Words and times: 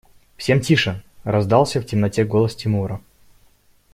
Всем 0.35 0.61
тише!– 0.61 1.03
раздался 1.23 1.79
в 1.79 1.83
темноте 1.85 2.25
голос 2.25 2.55
Тимура. 2.55 3.01